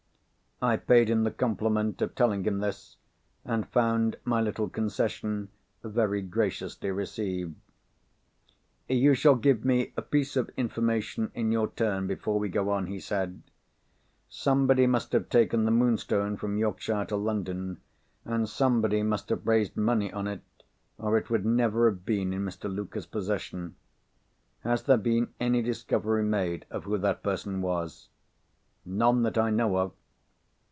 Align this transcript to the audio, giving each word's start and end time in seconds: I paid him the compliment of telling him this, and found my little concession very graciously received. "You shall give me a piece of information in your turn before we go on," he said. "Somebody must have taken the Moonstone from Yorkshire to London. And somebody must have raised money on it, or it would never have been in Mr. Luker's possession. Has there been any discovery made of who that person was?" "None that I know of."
I 0.63 0.77
paid 0.77 1.09
him 1.09 1.23
the 1.23 1.31
compliment 1.31 2.03
of 2.03 2.13
telling 2.13 2.43
him 2.43 2.59
this, 2.59 2.97
and 3.43 3.67
found 3.67 4.17
my 4.23 4.39
little 4.41 4.69
concession 4.69 5.49
very 5.83 6.21
graciously 6.21 6.91
received. 6.91 7.55
"You 8.87 9.15
shall 9.15 9.33
give 9.33 9.65
me 9.65 9.91
a 9.97 10.03
piece 10.03 10.37
of 10.37 10.51
information 10.57 11.31
in 11.33 11.51
your 11.51 11.67
turn 11.69 12.05
before 12.05 12.37
we 12.37 12.47
go 12.47 12.69
on," 12.69 12.85
he 12.85 12.99
said. 12.99 13.41
"Somebody 14.29 14.85
must 14.85 15.13
have 15.13 15.29
taken 15.29 15.65
the 15.65 15.71
Moonstone 15.71 16.37
from 16.37 16.59
Yorkshire 16.59 17.05
to 17.05 17.15
London. 17.15 17.81
And 18.23 18.47
somebody 18.47 19.01
must 19.01 19.29
have 19.29 19.47
raised 19.47 19.75
money 19.75 20.13
on 20.13 20.27
it, 20.27 20.41
or 20.99 21.17
it 21.17 21.31
would 21.31 21.43
never 21.43 21.89
have 21.89 22.05
been 22.05 22.33
in 22.33 22.45
Mr. 22.45 22.71
Luker's 22.71 23.07
possession. 23.07 23.77
Has 24.59 24.83
there 24.83 24.97
been 24.97 25.33
any 25.39 25.63
discovery 25.63 26.21
made 26.23 26.67
of 26.69 26.83
who 26.83 26.99
that 26.99 27.23
person 27.23 27.63
was?" 27.63 28.09
"None 28.85 29.23
that 29.23 29.39
I 29.39 29.49
know 29.49 29.77
of." 29.77 29.93